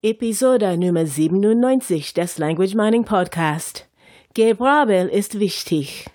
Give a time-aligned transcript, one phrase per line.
[0.00, 3.88] Episode Nummer 97 des Language Mining Podcast.
[4.32, 6.06] Gebrabbel ist wichtig.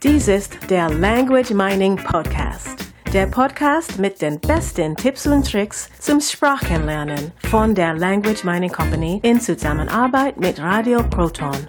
[0.00, 2.86] Dies ist der Language Mining Podcast.
[3.12, 9.18] Der Podcast mit den besten Tipps und Tricks zum Sprachenlernen von der Language Mining Company
[9.24, 11.66] in Zusammenarbeit mit Radio Proton.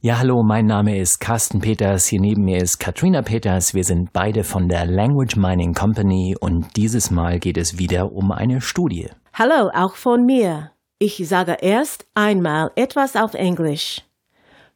[0.00, 2.06] Ja, hallo, mein Name ist Carsten Peters.
[2.06, 3.74] Hier neben mir ist Katrina Peters.
[3.74, 8.30] Wir sind beide von der Language Mining Company und dieses Mal geht es wieder um
[8.30, 9.08] eine Studie.
[9.34, 10.70] Hallo, auch von mir.
[11.00, 14.02] Ich sage erst einmal etwas auf Englisch.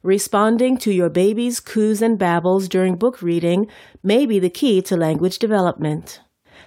[0.03, 3.69] Responding to your baby's coos and babbles during book reading
[4.01, 6.21] may be the key to language development.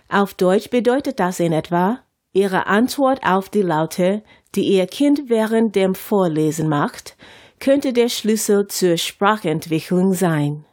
[0.09, 1.99] Auf Deutsch bedeutet das in etwa,
[2.33, 4.23] Ihre Antwort auf die Laute,
[4.55, 7.17] die Ihr Kind während dem Vorlesen macht,
[7.61, 10.65] könnte der Schlüssel zur Sprachentwicklung sein.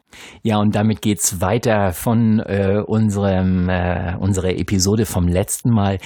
[0.43, 5.97] Ja, und damit geht's weiter von äh, unserem äh, unserer Episode vom letzten Mal.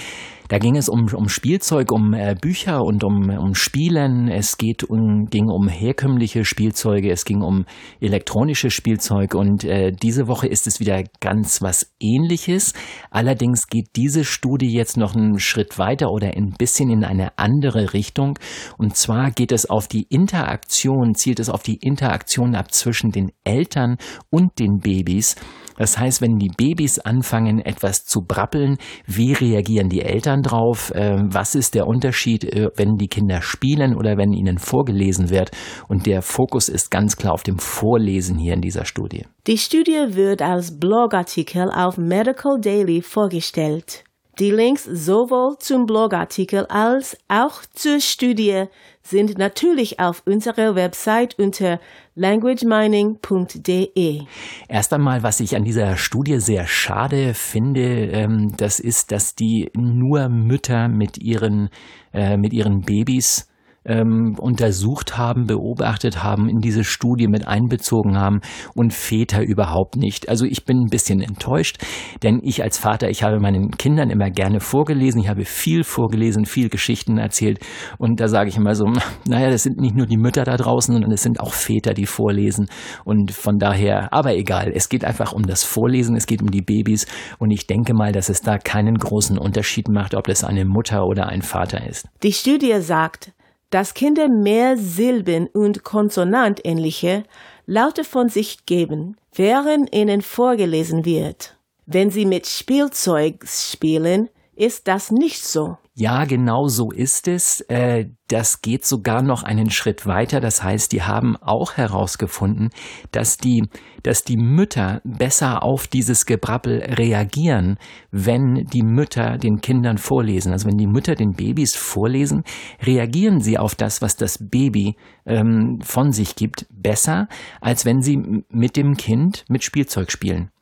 [0.48, 4.28] Da ging es um, um Spielzeug, um äh, Bücher und um, um Spielen.
[4.28, 7.66] Es geht um, ging um herkömmliche Spielzeuge, es ging um
[8.00, 12.72] elektronische Spielzeug und äh, diese Woche ist es wieder ganz was ähnliches.
[13.10, 17.92] Allerdings geht diese Studie jetzt noch einen Schritt weiter oder ein bisschen in eine andere
[17.92, 18.38] Richtung.
[18.78, 23.32] Und zwar geht es auf die Interaktion, zielt es auf die Interaktion ab zwischen den
[23.44, 23.96] Eltern
[24.30, 25.36] und den Babys.
[25.78, 28.76] Das heißt, wenn die Babys anfangen, etwas zu brappeln,
[29.06, 30.92] wie reagieren die Eltern drauf?
[30.94, 35.52] Ähm, was ist der Unterschied, äh, wenn die Kinder spielen oder wenn ihnen vorgelesen wird?
[35.86, 39.24] Und der Fokus ist ganz klar auf dem Vorlesen hier in dieser Studie.
[39.46, 44.04] Die Studie wird als Blogartikel auf Medical Daily vorgestellt.
[44.38, 48.66] Die Links sowohl zum Blogartikel als auch zur Studie
[49.02, 51.80] sind natürlich auf unserer Website unter
[52.14, 54.20] languagemining.de.
[54.68, 59.72] Erst einmal, was ich an dieser Studie sehr schade finde, ähm, das ist, dass die
[59.74, 61.68] nur Mütter mit ihren,
[62.14, 63.48] äh, mit ihren Babys
[63.88, 68.40] ähm, untersucht haben, beobachtet haben, in diese Studie mit einbezogen haben
[68.74, 70.28] und Väter überhaupt nicht.
[70.28, 71.78] Also ich bin ein bisschen enttäuscht,
[72.22, 76.44] denn ich als Vater, ich habe meinen Kindern immer gerne vorgelesen, ich habe viel vorgelesen,
[76.44, 77.60] viel Geschichten erzählt
[77.96, 78.84] und da sage ich immer so,
[79.26, 82.06] naja, das sind nicht nur die Mütter da draußen, sondern es sind auch Väter, die
[82.06, 82.68] vorlesen
[83.04, 86.62] und von daher, aber egal, es geht einfach um das Vorlesen, es geht um die
[86.62, 87.06] Babys
[87.38, 91.06] und ich denke mal, dass es da keinen großen Unterschied macht, ob das eine Mutter
[91.06, 92.06] oder ein Vater ist.
[92.22, 93.32] Die Studie sagt,
[93.70, 97.24] dass Kinder mehr Silben und konsonantähnliche
[97.66, 101.58] Laute von sich geben, während ihnen vorgelesen wird.
[101.86, 105.78] Wenn sie mit Spielzeug spielen, ist das nicht so.
[106.00, 107.60] Ja, genau so ist es.
[107.62, 110.38] Äh, das geht sogar noch einen Schritt weiter.
[110.38, 112.70] Das heißt, die haben auch herausgefunden,
[113.10, 113.64] dass die,
[114.04, 117.78] dass die Mütter besser auf dieses Gebrabbel reagieren,
[118.12, 120.52] wenn die Mütter den Kindern vorlesen.
[120.52, 122.44] Also wenn die Mütter den Babys vorlesen,
[122.80, 124.94] reagieren sie auf das, was das Baby
[125.26, 127.26] ähm, von sich gibt, besser,
[127.60, 130.52] als wenn sie mit dem Kind mit Spielzeug spielen.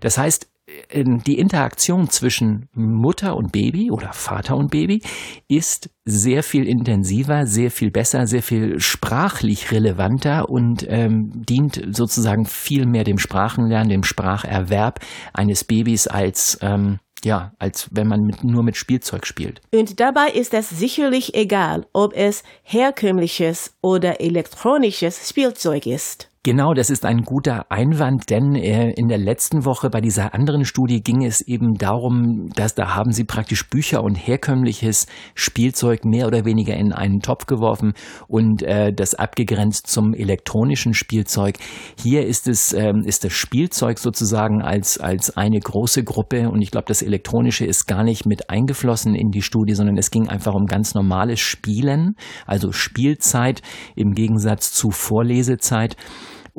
[0.00, 0.50] Das heißt,
[0.92, 5.02] die Interaktion zwischen Mutter und Baby oder Vater und Baby
[5.48, 12.46] ist sehr viel intensiver, sehr viel besser, sehr viel sprachlich relevanter und ähm, dient sozusagen
[12.46, 15.00] viel mehr dem Sprachenlernen, dem Spracherwerb
[15.32, 19.60] eines Babys als ähm, ja, als wenn man mit, nur mit Spielzeug spielt.
[19.74, 26.29] Und dabei ist es sicherlich egal, ob es herkömmliches oder elektronisches Spielzeug ist.
[26.42, 30.64] Genau, das ist ein guter Einwand, denn äh, in der letzten Woche bei dieser anderen
[30.64, 36.26] Studie ging es eben darum, dass da haben sie praktisch Bücher und herkömmliches Spielzeug mehr
[36.26, 37.92] oder weniger in einen Topf geworfen
[38.26, 41.58] und äh, das abgegrenzt zum elektronischen Spielzeug.
[42.02, 46.70] Hier ist es ähm, ist das Spielzeug sozusagen als als eine große Gruppe und ich
[46.70, 50.54] glaube, das elektronische ist gar nicht mit eingeflossen in die Studie, sondern es ging einfach
[50.54, 52.14] um ganz normales Spielen,
[52.46, 53.60] also Spielzeit
[53.94, 55.96] im Gegensatz zu Vorlesezeit.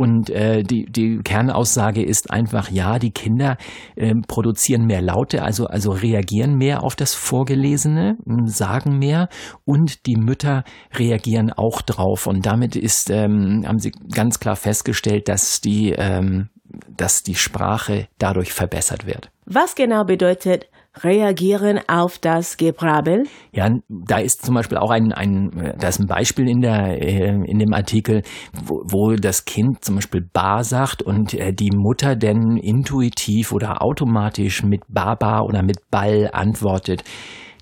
[0.01, 3.57] Und äh, die, die Kernaussage ist einfach, ja, die Kinder
[3.95, 9.29] äh, produzieren mehr Laute, also, also reagieren mehr auf das Vorgelesene, sagen mehr
[9.64, 10.64] und die Mütter
[10.96, 12.26] reagieren auch drauf.
[12.26, 16.49] Und damit ist, ähm, haben sie ganz klar festgestellt, dass die, ähm,
[16.90, 19.29] dass die Sprache dadurch verbessert wird.
[19.46, 20.66] Was genau bedeutet
[21.03, 23.23] reagieren auf das Gebrabbel?
[23.52, 27.29] Ja, da ist zum Beispiel auch ein, ein da ist ein Beispiel in der äh,
[27.29, 28.23] in dem Artikel,
[28.64, 33.82] wo, wo das Kind zum Beispiel Bar sagt und äh, die Mutter denn intuitiv oder
[33.82, 37.03] automatisch mit Baba oder mit Ball antwortet.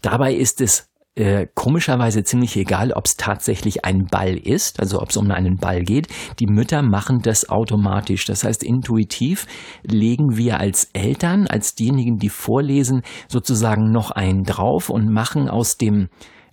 [0.01, 5.09] Dabei ist es äh, komischerweise ziemlich egal, ob es tatsächlich ein Ball ist, also ob
[5.09, 6.07] es um einen Ball geht.
[6.39, 8.25] Die Mütter machen das automatisch.
[8.25, 9.45] Das heißt, intuitiv
[9.83, 15.77] legen wir als Eltern, als diejenigen, die vorlesen, sozusagen noch einen drauf und machen aus
[15.77, 16.09] dem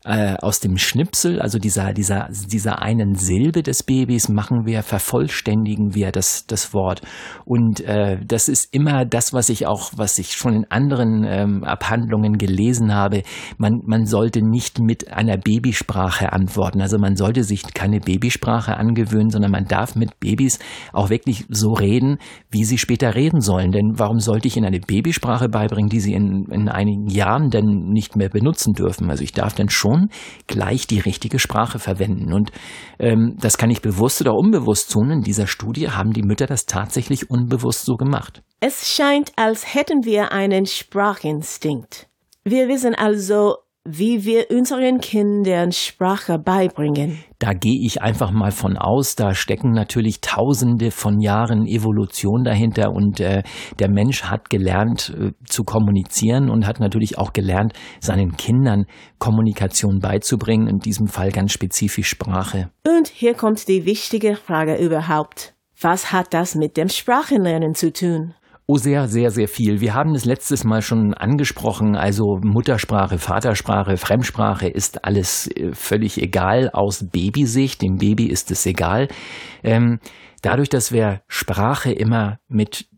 [0.06, 5.94] äh, aus dem Schnipsel, also dieser, dieser, dieser einen Silbe des Babys, machen wir, vervollständigen
[5.96, 7.02] wir das, das Wort.
[7.44, 11.64] Und äh, das ist immer das, was ich auch, was ich schon in anderen ähm,
[11.64, 13.22] Abhandlungen gelesen habe.
[13.58, 16.80] Man, man sollte nicht mit einer Babysprache antworten.
[16.80, 20.60] Also man sollte sich keine Babysprache angewöhnen, sondern man darf mit Babys
[20.92, 22.18] auch wirklich so reden,
[22.50, 23.72] wie sie später reden sollen.
[23.72, 27.88] Denn warum sollte ich ihnen eine Babysprache beibringen, die sie in, in einigen Jahren denn
[27.90, 29.10] nicht mehr benutzen dürfen?
[29.10, 30.10] Also ich darf dann schon Person
[30.46, 32.32] gleich die richtige Sprache verwenden.
[32.32, 32.52] Und
[32.98, 35.10] ähm, das kann ich bewusst oder unbewusst tun.
[35.10, 38.42] In dieser Studie haben die Mütter das tatsächlich unbewusst so gemacht.
[38.60, 42.08] Es scheint, als hätten wir einen Sprachinstinkt.
[42.44, 43.56] Wir wissen also,
[43.86, 47.18] wie wir unseren Kindern Sprache beibringen.
[47.38, 52.92] Da gehe ich einfach mal von aus, da stecken natürlich tausende von Jahren Evolution dahinter
[52.92, 53.42] und äh,
[53.78, 58.86] der Mensch hat gelernt äh, zu kommunizieren und hat natürlich auch gelernt, seinen Kindern
[59.18, 62.70] Kommunikation beizubringen, in diesem Fall ganz spezifisch Sprache.
[62.86, 65.54] Und hier kommt die wichtige Frage überhaupt.
[65.80, 68.34] Was hat das mit dem Sprachenlernen zu tun?
[68.68, 69.80] Oh, sehr, sehr, sehr viel.
[69.80, 71.94] Wir haben es letztes Mal schon angesprochen.
[71.94, 77.80] Also Muttersprache, Vatersprache, Fremdsprache ist alles äh, völlig egal aus Babysicht.
[77.82, 79.06] Dem Baby ist es egal.
[79.62, 80.00] Ähm,
[80.42, 82.88] dadurch, dass wir Sprache immer mit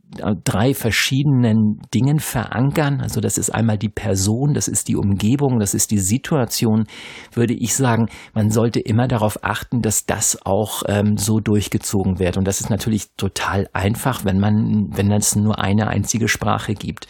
[0.44, 3.00] drei verschiedenen Dingen verankern.
[3.00, 6.86] Also das ist einmal die Person, das ist die Umgebung, das ist die Situation,
[7.32, 12.36] würde ich sagen, man sollte immer darauf achten, dass das auch ähm, so durchgezogen wird.
[12.36, 17.08] Und das ist natürlich total einfach, wenn man, wenn es nur eine einzige Sprache gibt.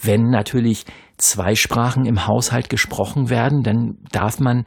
[0.00, 0.84] Wenn natürlich
[1.16, 4.64] zwei Sprachen im Haushalt gesprochen werden, dann darf man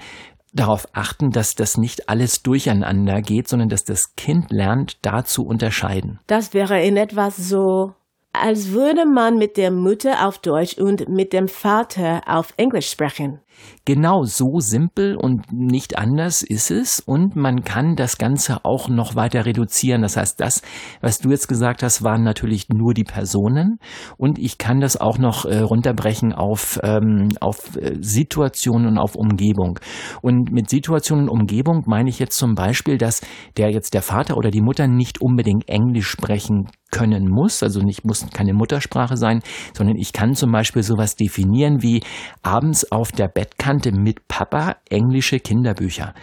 [0.54, 5.46] darauf achten, dass das nicht alles durcheinander geht, sondern dass das Kind lernt, da zu
[5.46, 6.20] unterscheiden.
[6.28, 7.94] Das wäre in etwas so,
[8.34, 13.40] als würde man mit der Mutter auf Deutsch und mit dem Vater auf Englisch sprechen.
[13.86, 19.16] Genau so simpel und nicht anders ist es und man kann das Ganze auch noch
[19.16, 20.02] weiter reduzieren.
[20.02, 20.62] Das heißt, das,
[21.02, 23.78] was du jetzt gesagt hast, waren natürlich nur die Personen
[24.18, 29.16] und ich kann das auch noch äh, runterbrechen auf, ähm, auf äh, Situationen und auf
[29.16, 29.80] Umgebung.
[30.22, 33.22] Und mit Situation und Umgebung meine ich jetzt zum Beispiel, dass
[33.58, 38.06] der jetzt der Vater oder die Mutter nicht unbedingt Englisch sprechen können muss, also nicht
[38.06, 39.42] muss keine Muttersprache sein,
[39.74, 42.04] sondern ich kann zum Beispiel sowas definieren wie
[42.44, 46.14] abends auf der Bettkante mit Papa englische Kinderbücher.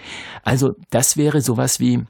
[0.45, 2.05] Also das wäre sowas wie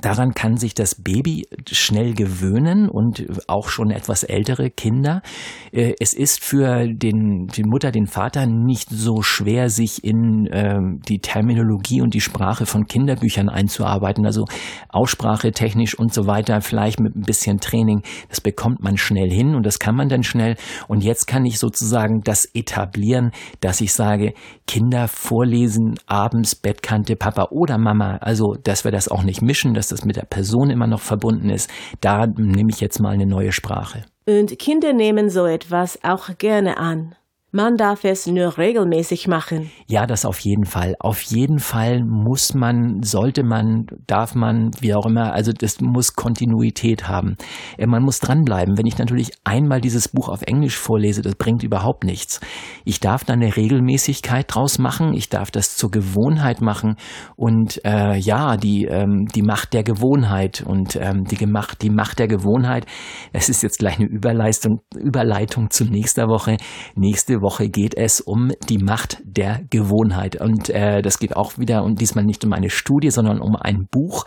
[0.00, 5.22] Daran kann sich das Baby schnell gewöhnen und auch schon etwas ältere Kinder.
[5.70, 10.80] Äh, es ist für den, die Mutter, den Vater nicht so schwer, sich in äh,
[11.08, 14.26] die Terminologie und die Sprache von Kinderbüchern einzuarbeiten.
[14.26, 14.46] Also
[14.88, 18.02] Aussprache technisch und so weiter, vielleicht mit ein bisschen Training.
[18.28, 20.56] Das bekommt man schnell hin und das kann man dann schnell.
[20.88, 23.30] Und jetzt kann ich sozusagen das etablieren,
[23.60, 24.34] dass ich sage,
[24.66, 28.16] Kinder vorlesen abends Bettkante Papa oder Mama.
[28.16, 31.50] Also, dass wir das auch nicht mischen dass das mit der Person immer noch verbunden
[31.50, 31.70] ist,
[32.00, 34.04] da nehme ich jetzt mal eine neue Sprache.
[34.28, 37.14] Und Kinder nehmen so etwas auch gerne an.
[37.52, 39.70] Man darf es nur regelmäßig machen.
[39.86, 40.96] Ja, das auf jeden Fall.
[40.98, 46.14] Auf jeden Fall muss man, sollte man, darf man, wie auch immer, also das muss
[46.14, 47.36] Kontinuität haben.
[47.78, 48.76] Äh, man muss dranbleiben.
[48.76, 52.40] Wenn ich natürlich einmal dieses Buch auf Englisch vorlese, das bringt überhaupt nichts.
[52.84, 55.14] Ich darf da eine Regelmäßigkeit draus machen.
[55.14, 56.96] Ich darf das zur Gewohnheit machen.
[57.36, 62.18] Und äh, ja, die, ähm, die Macht der Gewohnheit und ähm, die, Gemacht, die Macht
[62.18, 62.86] der Gewohnheit,
[63.32, 66.56] es ist jetzt gleich eine Überleistung, Überleitung zu nächster Woche.
[66.96, 70.40] Nächste Woche Woche geht es um die Macht der Gewohnheit.
[70.40, 73.86] Und äh, das geht auch wieder und diesmal nicht um eine Studie, sondern um ein
[73.90, 74.24] Buch.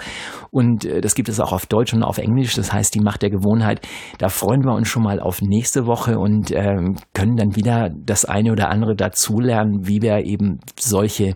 [0.52, 2.56] Und äh, das gibt es auch auf Deutsch und auf Englisch.
[2.56, 3.88] Das heißt, die Macht der Gewohnheit.
[4.18, 6.78] Da freuen wir uns schon mal auf nächste Woche und äh,
[7.14, 11.36] können dann wieder das eine oder andere dazulernen, wie wir eben solche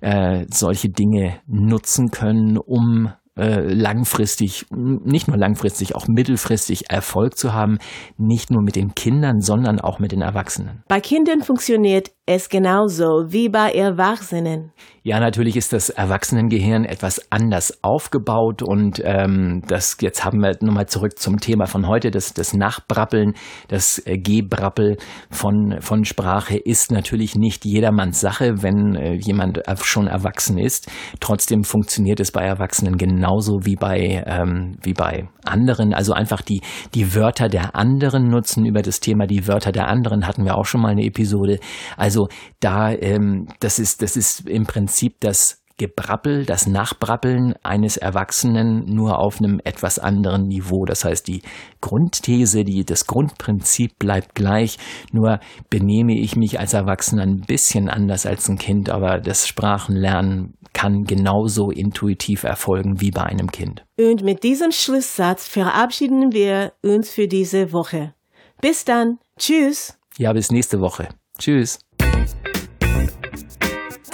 [0.00, 7.52] äh, solche Dinge nutzen können, um äh, langfristig, nicht nur langfristig, auch mittelfristig Erfolg zu
[7.52, 7.78] haben,
[8.16, 10.82] nicht nur mit den Kindern, sondern auch mit den Erwachsenen.
[10.88, 14.72] Bei Kindern funktioniert es genauso wie bei Erwachsenen.
[15.04, 20.86] Ja, natürlich ist das Erwachsenengehirn etwas anders aufgebaut und ähm, das jetzt haben wir nochmal
[20.86, 23.34] zurück zum Thema von heute, das, das Nachbrappeln,
[23.68, 24.96] das äh, Gebrappel
[25.30, 30.90] von, von Sprache ist natürlich nicht jedermanns Sache, wenn äh, jemand schon erwachsen ist.
[31.20, 35.94] Trotzdem funktioniert es bei Erwachsenen genauso wie bei, ähm, wie bei anderen.
[35.94, 36.62] Also einfach die,
[36.94, 38.66] die Wörter der anderen nutzen.
[38.66, 41.60] Über das Thema die Wörter der anderen hatten wir auch schon mal eine Episode.
[41.96, 42.28] Also Also
[42.60, 49.18] da, ähm, das ist, das ist im Prinzip das Gebrabbel, das Nachbrabbeln eines Erwachsenen nur
[49.18, 50.86] auf einem etwas anderen Niveau.
[50.86, 51.42] Das heißt, die
[51.82, 54.78] Grundthese, die, das Grundprinzip bleibt gleich,
[55.12, 60.54] nur benehme ich mich als Erwachsener ein bisschen anders als ein Kind, aber das Sprachenlernen
[60.72, 63.84] kann genauso intuitiv erfolgen wie bei einem Kind.
[63.98, 68.14] Und mit diesem Schlusssatz verabschieden wir uns für diese Woche.
[68.62, 69.18] Bis dann.
[69.38, 69.98] Tschüss.
[70.16, 71.08] Ja, bis nächste Woche.
[71.38, 71.78] Tschüss.